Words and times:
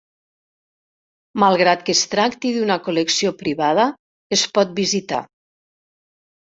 Malgrat 1.43 1.83
que 1.89 1.95
es 1.97 2.01
tracti 2.15 2.55
d'una 2.57 2.79
col·lecció 2.89 3.35
privada, 3.45 3.89
es 4.39 4.49
pot 4.59 4.77
visitar. 4.85 5.23